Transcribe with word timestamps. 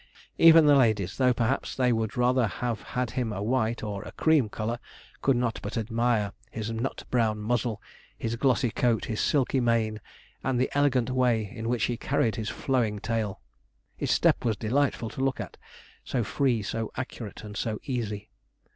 Even 0.39 0.65
the 0.65 0.75
ladies, 0.75 1.17
though 1.17 1.31
perhaps 1.31 1.75
they 1.75 1.93
would 1.93 2.17
rather 2.17 2.47
have 2.47 2.81
had 2.81 3.11
him 3.11 3.31
a 3.31 3.43
white 3.43 3.83
or 3.83 4.01
a 4.01 4.11
cream 4.13 4.49
colour, 4.49 4.79
could 5.21 5.37
not 5.37 5.59
but 5.61 5.77
admire 5.77 6.33
his 6.49 6.71
nut 6.71 7.03
brown 7.11 7.37
muzzle, 7.37 7.79
his 8.17 8.35
glossy 8.35 8.71
coat, 8.71 9.05
his 9.05 9.21
silky 9.21 9.59
mane, 9.59 10.01
and 10.43 10.59
the 10.59 10.71
elegant 10.73 11.11
way 11.11 11.47
in 11.55 11.69
which 11.69 11.83
he 11.83 11.97
carried 11.97 12.35
his 12.35 12.49
flowing 12.49 12.97
tail. 12.97 13.41
His 13.95 14.09
step 14.09 14.43
was 14.43 14.57
delightful 14.57 15.11
to 15.11 15.21
look 15.21 15.39
at 15.39 15.57
so 16.03 16.23
free, 16.23 16.63
so 16.63 16.91
accurate, 16.97 17.43
and 17.43 17.55
so 17.55 17.77
easy. 17.83 18.31